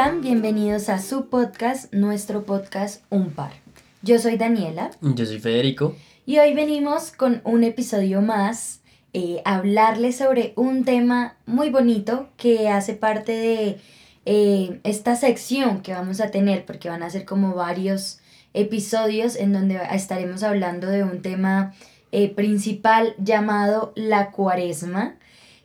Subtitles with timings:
[0.00, 0.22] están?
[0.22, 3.52] Bienvenidos a su podcast, nuestro podcast Un Par.
[4.00, 4.92] Yo soy Daniela.
[5.02, 5.94] Yo soy Federico.
[6.24, 8.80] Y hoy venimos con un episodio más,
[9.12, 13.78] eh, a hablarles sobre un tema muy bonito que hace parte de
[14.24, 18.20] eh, esta sección que vamos a tener, porque van a ser como varios
[18.54, 21.74] episodios en donde estaremos hablando de un tema
[22.10, 25.16] eh, principal llamado la cuaresma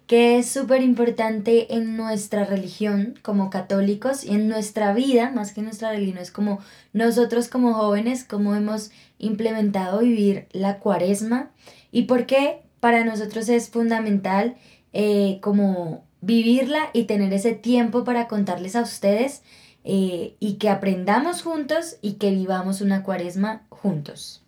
[0.07, 5.61] que es súper importante en nuestra religión como católicos y en nuestra vida, más que
[5.61, 6.59] nuestra religión, es como
[6.93, 11.51] nosotros como jóvenes, cómo hemos implementado vivir la cuaresma
[11.91, 14.55] y por qué para nosotros es fundamental
[14.93, 19.41] eh, como vivirla y tener ese tiempo para contarles a ustedes
[19.83, 24.43] eh, y que aprendamos juntos y que vivamos una cuaresma juntos.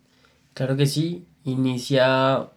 [0.54, 2.48] Claro que sí, inicia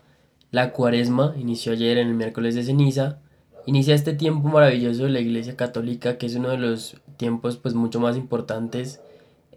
[0.51, 3.19] la cuaresma inició ayer en el miércoles de ceniza.
[3.65, 7.73] Inicia este tiempo maravilloso de la Iglesia Católica, que es uno de los tiempos pues
[7.73, 8.99] mucho más importantes.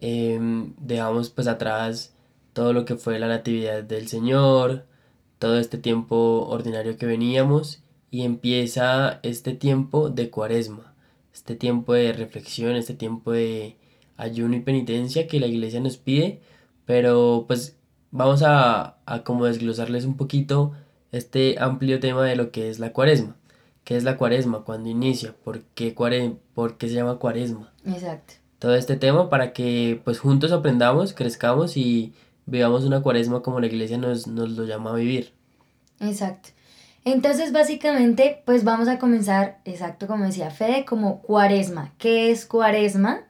[0.00, 2.14] Em, dejamos pues atrás
[2.52, 4.86] todo lo que fue la Natividad del Señor,
[5.38, 10.94] todo este tiempo ordinario que veníamos y empieza este tiempo de cuaresma,
[11.32, 13.76] este tiempo de reflexión, este tiempo de
[14.16, 16.40] ayuno y penitencia que la iglesia nos pide,
[16.86, 17.76] pero pues
[18.12, 20.72] vamos a, a como desglosarles un poquito
[21.14, 23.36] este amplio tema de lo que es la cuaresma.
[23.84, 24.64] ¿Qué es la cuaresma?
[24.64, 25.34] ¿Cuándo inicia?
[25.44, 25.94] ¿Por qué,
[26.54, 27.72] ¿Por qué se llama cuaresma?
[27.86, 28.34] Exacto.
[28.58, 32.14] Todo este tema para que pues juntos aprendamos, crezcamos y
[32.46, 35.32] vivamos una cuaresma como la iglesia nos, nos lo llama a vivir.
[36.00, 36.48] Exacto.
[37.04, 41.92] Entonces básicamente pues vamos a comenzar, exacto como decía Fede, como cuaresma.
[41.98, 43.20] ¿Qué es cuaresma?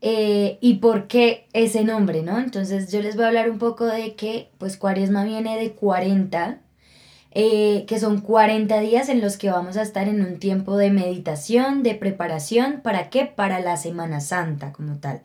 [0.00, 2.40] Eh, y por qué ese nombre, ¿no?
[2.40, 6.61] Entonces yo les voy a hablar un poco de que pues cuaresma viene de 40
[7.34, 10.90] eh, que son 40 días en los que vamos a estar en un tiempo de
[10.90, 13.24] meditación, de preparación, ¿para qué?
[13.24, 15.22] Para la Semana Santa como tal.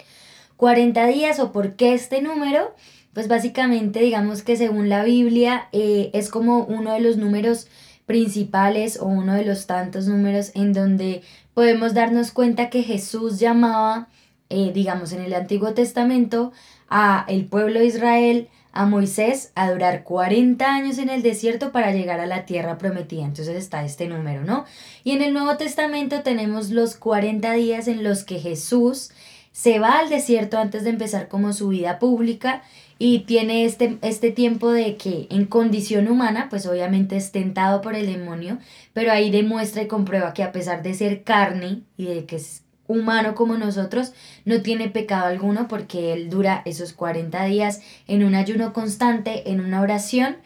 [0.56, 2.73] 40 días o por qué este número,
[3.13, 7.68] pues básicamente digamos que según la Biblia eh, es como uno de los números
[8.06, 14.07] principales o uno de los tantos números en donde podemos darnos cuenta que Jesús llamaba,
[14.50, 16.53] eh, digamos en el Antiguo Testamento,
[16.89, 18.47] a el pueblo de Israel
[18.78, 23.26] a Moisés a durar 40 años en el desierto para llegar a la tierra prometida.
[23.26, 24.66] Entonces está este número, ¿no?
[25.04, 29.12] Y en el Nuevo Testamento tenemos los 40 días en los que Jesús
[29.52, 32.62] se va al desierto antes de empezar como su vida pública
[33.00, 37.96] y tiene este, este tiempo de que en condición humana, pues obviamente es tentado por
[37.96, 38.60] el demonio,
[38.94, 42.64] pero ahí demuestra y comprueba que a pesar de ser carne y de que es
[42.88, 44.14] humano como nosotros,
[44.46, 49.62] no tiene pecado alguno porque Él dura esos 40 días en un ayuno constante, en
[49.62, 50.38] una oración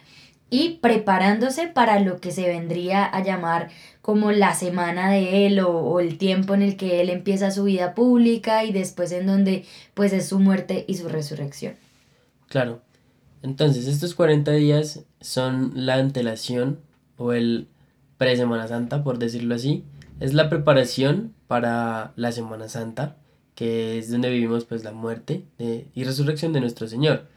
[0.49, 3.69] y preparándose para lo que se vendría a llamar
[4.01, 7.95] como la semana de Él o, el tiempo en el que Él empieza su vida
[7.95, 11.75] pública y después en donde pues es su muerte y su resurrección.
[12.49, 12.81] Claro.
[13.43, 16.79] Entonces, estos 40 días son la antelación
[17.17, 17.67] o el
[18.17, 19.83] pre-Semana Santa, por decirlo así.
[20.19, 23.17] Es la preparación para la Semana Santa,
[23.55, 25.43] que es donde vivimos pues la muerte
[25.93, 27.27] y resurrección de nuestro Señor.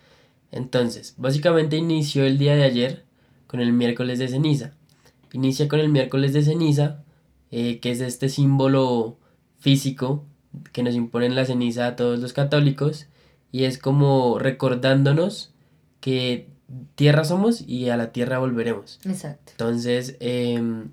[0.52, 3.02] Entonces, básicamente inició el día de ayer
[3.48, 4.70] con el miércoles de ceniza.
[5.32, 7.02] Inicia con el miércoles de ceniza,
[7.50, 9.18] eh, que es este símbolo
[9.58, 10.24] físico
[10.70, 13.08] que nos imponen la ceniza a todos los católicos,
[13.50, 15.50] y es como recordándonos
[16.00, 16.46] que
[16.94, 19.00] tierra somos y a la tierra volveremos.
[19.06, 19.50] Exacto.
[19.50, 20.92] Entonces, em,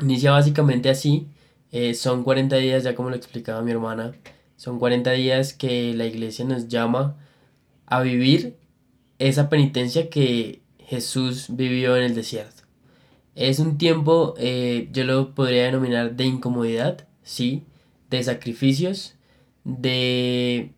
[0.00, 1.28] inicia básicamente así,
[1.72, 4.12] eh, son 40 días, ya como lo explicaba mi hermana,
[4.56, 7.16] son 40 días que la iglesia nos llama
[7.86, 8.56] a vivir
[9.18, 12.64] esa penitencia que Jesús vivió en el desierto.
[13.34, 17.64] Es un tiempo, eh, yo lo podría denominar de incomodidad, sí,
[18.10, 19.14] de sacrificios,
[19.64, 20.72] de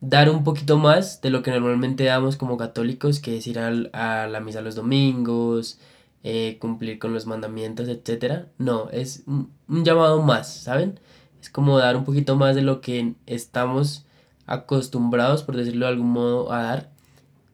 [0.00, 4.26] dar un poquito más de lo que normalmente damos como católicos, que es ir a
[4.26, 5.78] la misa los domingos,
[6.24, 8.46] eh, cumplir con los mandamientos, etc.
[8.56, 10.98] No, es un, llamado más, ¿saben?
[11.40, 14.06] Es como dar un poquito más de lo que estamos
[14.46, 16.90] acostumbrados, por decirlo de algún modo, a dar.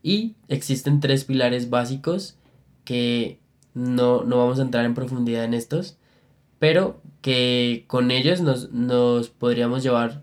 [0.04, 2.36] Y existen tres pilares básicos
[2.84, 3.40] que
[3.74, 5.98] no, no vamos a entrar en profundidad en estos,
[6.60, 10.22] pero que con ellos nos, nos podríamos llevar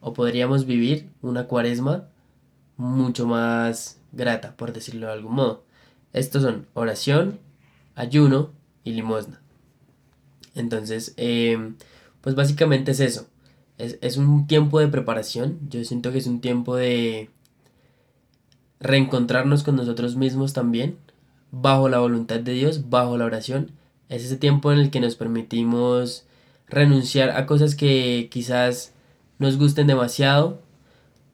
[0.00, 2.08] o podríamos vivir una cuaresma
[2.78, 5.64] mucho más grata, por decirlo de algún modo.
[6.14, 7.38] Estos son oración,
[7.94, 8.52] ayuno
[8.84, 9.40] y limosna.
[10.54, 11.76] Entonces, em,
[12.20, 13.26] pues básicamente es eso.
[13.78, 15.58] Es, un tiempo de preparación.
[15.68, 17.30] Yo siento que es un tiempo de
[18.80, 20.98] reencontrarnos con nosotros mismos también,
[21.50, 23.72] bajo la voluntad de Dios, bajo la oración.
[24.08, 26.26] Es ese tiempo en el que nos permitimos
[26.68, 28.92] renunciar a cosas que quizás
[29.38, 30.60] nos gusten demasiado.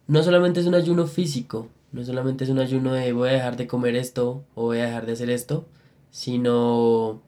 [0.06, 3.56] No solamente es un ayuno físico, no solamente es un ayuno de voy a dejar
[3.56, 5.66] de comer esto o voy a dejar de hacer esto,
[6.10, 7.20] sino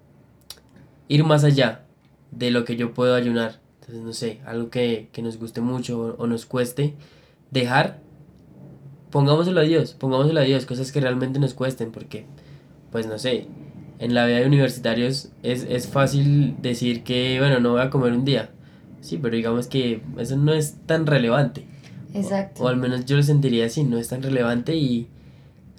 [1.09, 1.85] ir más allá
[2.31, 3.61] de lo que yo puedo ayunar.
[3.81, 6.95] Entonces, no sé, algo que, nos guste mucho o, nos cueste
[7.51, 8.01] dejar,
[9.11, 12.27] pongámoselo a Dios, pongámoselo a Dios, cosas que realmente nos cuesten, porque,
[12.93, 13.49] pues no sé,
[13.99, 18.13] en la vida de universitarios es, es fácil decir que, bueno, no voy a comer
[18.13, 18.51] un día.
[19.01, 21.67] Sí, pero digamos que eso no es tan relevante.
[22.15, 22.65] Exacto.
[22.65, 25.09] O, al menos yo lo sentiría así, no es tan relevante y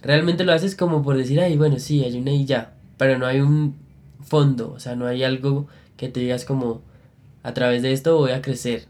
[0.02, 2.74] realmente lo haces como por decir, ay, bueno, sí, hay una y ya.
[3.02, 3.78] Pero no hay un
[4.20, 5.66] fondo, o sea, no hay algo
[5.98, 6.84] que te digas como,
[7.42, 8.86] a través de esto voy a crecer.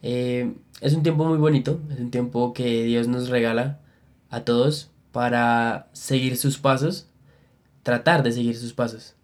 [0.00, 3.80] Eh, es un tiempo muy bonito, es un tiempo que Dios nos regala
[4.30, 7.08] a todos para seguir sus pasos,
[7.82, 9.16] tratar de seguir sus pasos.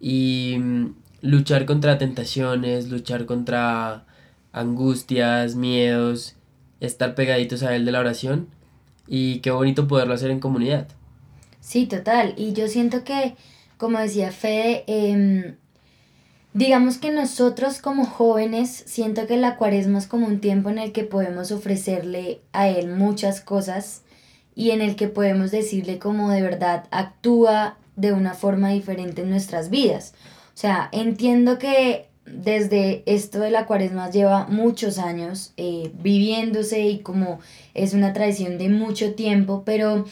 [0.00, 4.04] Y mm, luchar contra tentaciones, luchar contra
[4.50, 6.34] angustias, miedos,
[6.80, 8.48] estar pegaditos a Él de la oración
[9.06, 10.88] y qué bonito poderlo hacer en comunidad.
[11.60, 12.34] Sí, total.
[12.36, 13.36] Y yo siento que,
[13.80, 15.56] como decía Fede, em,
[16.52, 20.92] digamos que nosotros como jóvenes, siento que la cuaresma es como un tiempo en el
[20.92, 24.02] que podemos ofrecerle a Él muchas cosas
[24.54, 29.30] y en el que podemos decirle como de verdad actúa de una forma diferente en
[29.30, 30.12] nuestras vidas.
[30.48, 36.98] O sea, entiendo que desde esto de la cuaresma lleva muchos años eh, viviéndose y
[36.98, 37.40] como
[37.72, 40.04] es una tradición de mucho tiempo, pero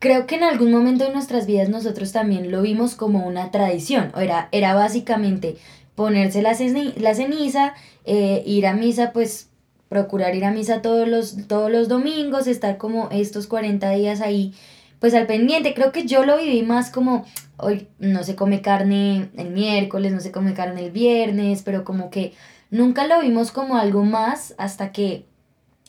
[0.00, 4.10] creo que en algún momento de nuestras vidas nosotros también lo vimos como una tradición,
[4.14, 5.56] o era, era básicamente
[5.94, 7.74] ponerse la, ceniza,
[8.06, 9.50] eh, ir a misa, pues
[9.88, 14.54] procurar ir a misa todos los, todos los domingos, estar como estos 40 días ahí
[15.00, 15.74] pues al pendiente.
[15.74, 17.26] Creo que yo lo viví más como,
[17.58, 22.08] hoy no se come carne el miércoles, no se come carne el viernes, pero como
[22.08, 22.32] que
[22.70, 25.26] nunca lo vimos como algo más hasta que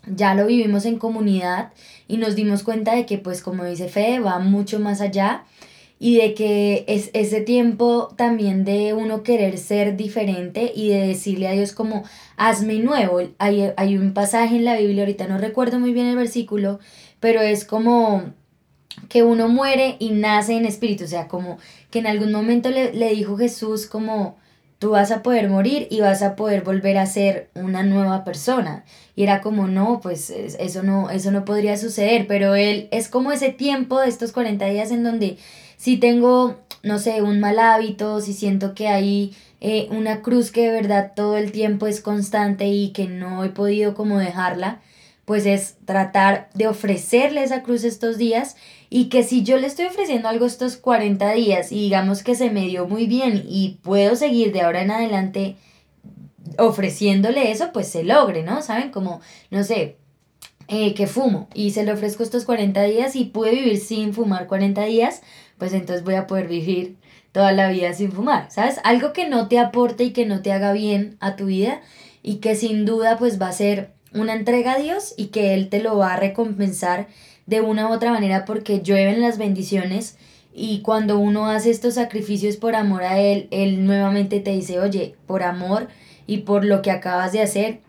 [0.07, 1.73] ya lo vivimos en comunidad
[2.07, 5.43] y nos dimos cuenta de que pues como dice Fede va mucho más allá
[5.99, 11.47] y de que es ese tiempo también de uno querer ser diferente y de decirle
[11.47, 12.03] a Dios como
[12.37, 13.21] hazme nuevo.
[13.37, 16.79] Hay, hay un pasaje en la Biblia, ahorita no recuerdo muy bien el versículo,
[17.19, 18.33] pero es como
[19.09, 21.59] que uno muere y nace en espíritu, o sea, como
[21.91, 24.37] que en algún momento le, dijo Jesús como
[24.81, 28.83] tú vas a poder morir y vas a poder volver a ser una nueva persona.
[29.15, 33.31] Y era como, no, pues eso no, eso no podría suceder, pero él es como
[33.31, 35.37] ese tiempo de estos 40 días en donde
[35.77, 40.63] si tengo, no sé, un mal hábito, si siento que hay eh, una cruz que
[40.63, 44.81] de verdad todo el tiempo es constante y que no he podido como dejarla,
[45.25, 48.55] pues es tratar de ofrecerle esa cruz estos días
[48.89, 52.49] y que si yo le estoy ofreciendo algo estos 40 días y digamos que se
[52.49, 55.55] me dio muy bien y puedo seguir de ahora en adelante
[56.57, 58.61] ofreciéndole eso, pues se logre, ¿no?
[58.61, 58.91] ¿Saben?
[58.91, 59.21] Como,
[59.51, 59.97] no sé,
[60.67, 64.47] eh, que fumo y se le ofrezco estos 40 días y pude vivir sin fumar
[64.47, 65.21] 40 días,
[65.57, 66.97] pues entonces voy a poder vivir
[67.31, 68.79] toda la vida sin fumar, ¿sabes?
[68.83, 71.81] Algo que no te aporte y que no te haga bien a tu vida
[72.23, 75.69] y que sin duda pues va a ser una entrega a Dios y que Él
[75.69, 77.07] te lo va a recompensar
[77.45, 80.17] de una u otra manera porque llueven las bendiciones
[80.53, 85.15] y cuando uno hace estos sacrificios por amor a Él, Él nuevamente te dice, oye,
[85.25, 85.87] por amor
[86.27, 87.79] y por lo que acabas de hacer,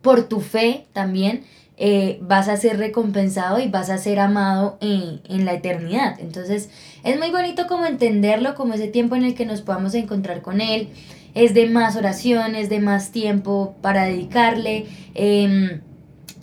[0.00, 1.44] por tu fe también,
[1.80, 6.18] eh, vas a ser recompensado y vas a ser amado en, en, la eternidad.
[6.18, 6.70] Entonces
[7.04, 10.60] es muy bonito como entenderlo, como ese tiempo en el que nos podamos encontrar con
[10.60, 10.88] Él,
[11.34, 15.80] es de más oraciones, de más tiempo para dedicarle, em,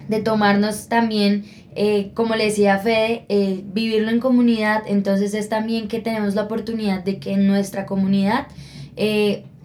[0.07, 1.43] de tomarnos también,
[1.75, 6.43] eh, como le decía Fede, eh, vivirlo en comunidad, entonces es también que tenemos la
[6.43, 8.47] oportunidad de que en nuestra comunidad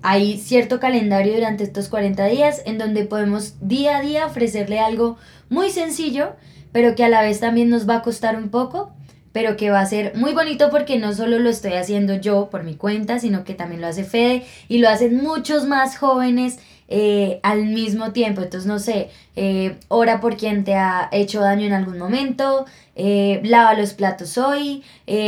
[0.03, 5.19] hay cierto calendario durante estos 40 días en donde podemos día a día ofrecerle algo
[5.51, 6.33] muy sencillo,
[6.73, 8.93] pero que a la vez también nos va a costar un poco,
[9.33, 12.65] pero que va a ser muy bonito porque no solo lo estoy haciendo yo por
[12.65, 17.39] mi cuenta, sino que también lo hace Fede y lo hacen muchos más jóvenes eh,
[17.45, 18.43] al mismo tiempo.
[18.43, 22.67] Entonces, no sé, eh, ora por quien te ha hecho daño en algún momento,
[22.97, 24.83] eh, lava los platos hoy,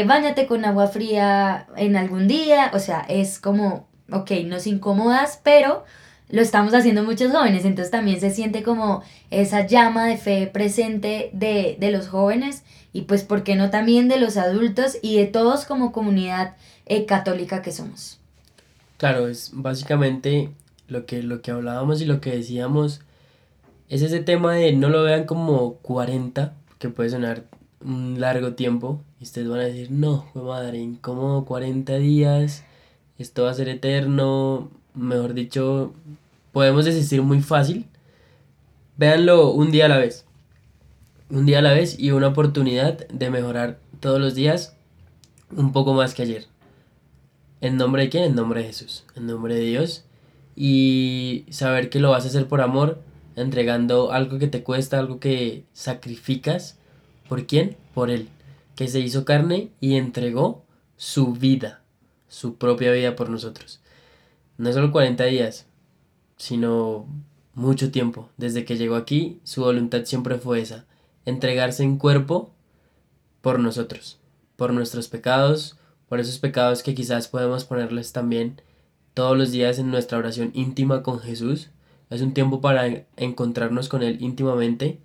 [0.06, 5.84] bañate con agua fría en algún día, o sea, es como, ok, nos incomodas, pero
[6.32, 11.30] lo estamos haciendo muchos jóvenes, entonces también se siente como esa llama de fe presente
[11.32, 15.26] de, de los jóvenes y pues, ¿por qué no también de los adultos y de
[15.26, 18.18] todos como comunidad eh, católica que somos?
[18.96, 20.50] Claro, es básicamente
[20.88, 23.00] lo que, lo que hablábamos y lo que decíamos,
[23.88, 27.44] es ese tema de no lo vean como 40, que puede sonar
[27.84, 32.64] un largo tiempo, y ustedes van a decir, no, madre, incómodo 40 días,
[33.18, 35.94] esto va a ser eterno, mejor dicho,
[36.52, 37.86] podemos desistir muy fácil.
[38.96, 40.26] Véanlo un día a la vez.
[41.30, 44.76] Un día a la vez y una oportunidad de mejorar todos los días
[45.56, 46.46] un poco más que ayer.
[47.60, 48.24] ¿En nombre de quién?
[48.24, 49.04] En nombre de Jesús.
[49.16, 50.04] En nombre de Dios.
[50.54, 53.00] Y saber que lo vas a hacer por amor,
[53.36, 56.78] entregando algo que te cuesta, algo que sacrificas.
[57.28, 57.76] ¿Por quién?
[57.94, 58.28] Por Él.
[58.76, 60.64] Que se hizo carne y entregó
[60.96, 61.82] su vida,
[62.28, 63.80] su propia vida por nosotros.
[64.58, 65.66] No solo 40 días,
[66.42, 67.06] sino
[67.54, 68.28] mucho tiempo.
[68.36, 70.86] Desde que llegó aquí, su voluntad siempre fue esa,
[71.24, 72.50] entregarse en cuerpo
[73.42, 74.18] por nosotros,
[74.56, 78.60] por nuestros pecados, por esos pecados que quizás podemos ponerles también
[79.14, 81.70] todos los días en nuestra oración íntima con Jesús.
[82.10, 84.98] Es un tiempo para encontrarnos con Él íntimamente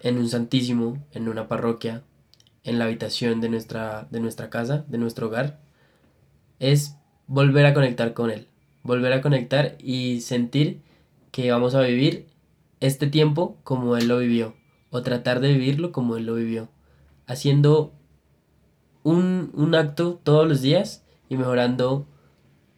[0.00, 2.04] en un santísimo, en una parroquia,
[2.62, 5.60] en la habitación de nuestra, de nuestra casa, de nuestro hogar.
[6.58, 8.48] Es volver a conectar con Él,
[8.84, 10.80] volver a conectar y sentir
[11.32, 12.28] que vamos a vivir
[12.78, 14.54] este tiempo como Él lo vivió,
[14.90, 16.68] o tratar de vivirlo como Él lo vivió,
[17.26, 17.92] haciendo
[19.02, 22.06] un, un acto todos los días y mejorando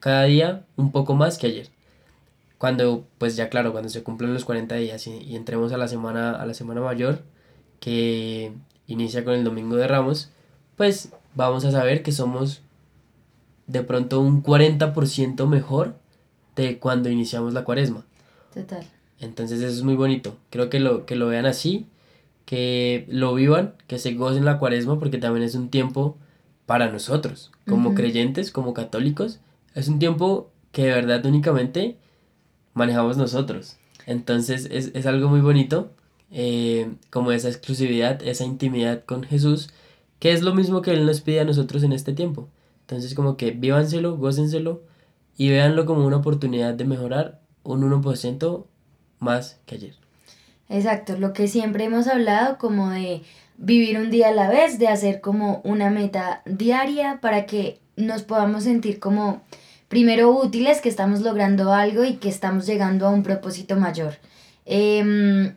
[0.00, 1.68] cada día un poco más que ayer.
[2.58, 6.30] Cuando, pues ya claro, cuando se cumplen los 40 días y, entremos a la semana,
[6.32, 7.22] a la semana mayor,
[7.80, 8.52] que
[8.86, 10.30] inicia con el domingo de Ramos,
[10.76, 12.62] pues vamos a saber que somos
[13.66, 15.96] de pronto un 40% mejor
[16.54, 18.04] de cuando iniciamos la cuaresma.
[18.54, 18.86] Total.
[19.20, 20.36] Entonces eso es muy bonito.
[20.50, 21.86] Creo que lo, que lo vean así,
[22.44, 26.16] que lo vivan, que se gocen la cuaresma, porque también es un tiempo
[26.64, 29.40] para nosotros, como creyentes, como católicos.
[29.74, 31.96] Es un tiempo que de verdad únicamente
[32.74, 33.76] manejamos nosotros.
[34.06, 35.90] Entonces es, es algo muy bonito,
[36.30, 39.70] eh, como esa exclusividad, esa intimidad con Jesús,
[40.18, 42.48] que es lo mismo que Él nos pide a nosotros en este tiempo.
[42.86, 44.84] Entonces como que vívanselo, gócenselo
[45.36, 48.64] y véanlo como una oportunidad de mejorar un 1%
[49.18, 49.94] más que ayer.
[50.68, 53.22] Exacto, lo que siempre hemos hablado como de
[53.58, 58.22] vivir un día a la vez, de hacer como una meta diaria para que nos
[58.22, 59.42] podamos sentir como
[59.88, 64.14] primero útiles, que estamos logrando algo y que estamos llegando a un propósito mayor.
[64.64, 65.54] Em,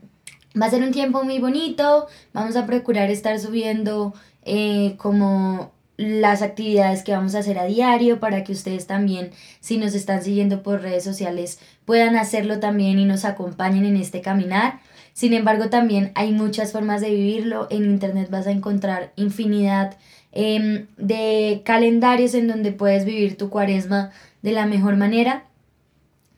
[0.60, 6.42] va a ser un tiempo muy bonito, vamos a procurar estar subiendo eh, como las
[6.42, 10.64] actividades que vamos a hacer a diario para que ustedes también, si nos están siguiendo
[10.64, 14.80] por redes sociales, puedan hacerlo también y nos acompañen en este caminar.
[15.12, 17.68] Sin embargo, también hay muchas formas de vivirlo.
[17.70, 19.98] En internet vas a encontrar infinidad
[20.32, 25.44] em, de calendarios en donde puedes vivir tu cuaresma de la mejor manera.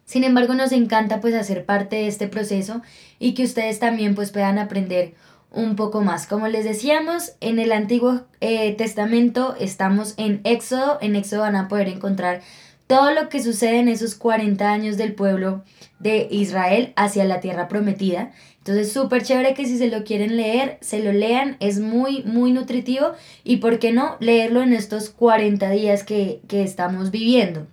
[0.05, 2.81] Sin embargo, nos encanta pues hacer parte de este proceso
[3.19, 5.13] y que ustedes también pues puedan aprender
[5.51, 6.27] un poco más.
[6.27, 10.97] Como les decíamos, en el Antiguo eh, Testamento estamos en Éxodo.
[11.01, 12.41] En Éxodo van a poder encontrar
[12.87, 15.63] todo lo que sucede en esos 40 años del pueblo
[15.99, 18.31] de Israel hacia la tierra prometida.
[18.57, 21.57] Entonces, súper chévere que si se lo quieren leer, se lo lean.
[21.59, 23.13] Es muy, muy nutritivo.
[23.43, 27.65] Y por qué no leerlo en estos 40 días que, que estamos viviendo.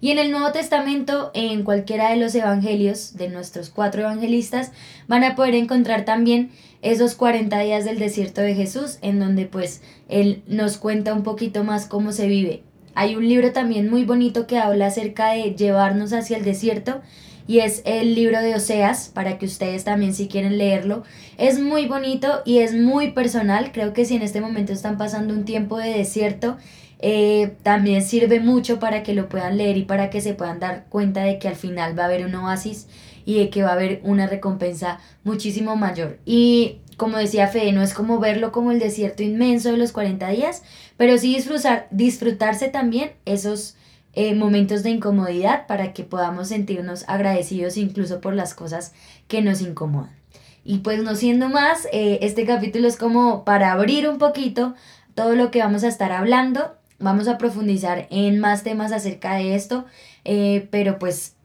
[0.00, 4.72] Y en el Nuevo Testamento, en cualquiera de los evangelios de nuestros cuatro evangelistas,
[5.08, 6.50] van a poder encontrar también
[6.82, 11.64] esos 40 días del desierto de Jesús, en donde pues él nos cuenta un poquito
[11.64, 12.62] más cómo se vive.
[12.94, 17.02] Hay un libro también muy bonito que habla acerca de llevarnos hacia el desierto
[17.46, 21.04] y es el libro de Oseas, para que ustedes también si quieren leerlo.
[21.38, 25.32] Es muy bonito y es muy personal, creo que si en este momento están pasando
[25.34, 26.56] un tiempo de desierto,
[26.98, 30.86] eh, también sirve mucho para que lo puedan leer y para que se puedan dar
[30.88, 32.86] cuenta de que al final va a haber un oasis
[33.24, 36.18] y de que va a haber una recompensa muchísimo mayor.
[36.24, 40.28] Y como decía Fede, no es como verlo como el desierto inmenso de los 40
[40.30, 40.62] días,
[40.96, 43.76] pero sí disfrutar, disfrutarse también esos
[44.14, 48.94] eh, momentos de incomodidad para que podamos sentirnos agradecidos incluso por las cosas
[49.28, 50.16] que nos incomodan.
[50.64, 54.74] Y pues no siendo más, eh, este capítulo es como para abrir un poquito
[55.14, 59.54] todo lo que vamos a estar hablando Vamos a profundizar en más temas acerca de
[59.54, 59.84] esto,
[60.24, 61.36] eh, pero pues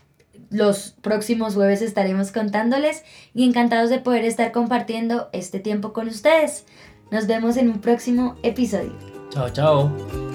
[0.49, 3.03] los próximos jueves estaremos contándoles
[3.33, 6.65] y encantados de poder estar compartiendo este tiempo con ustedes.
[7.09, 8.93] Nos vemos en un próximo episodio.
[9.31, 10.30] Chao, chao.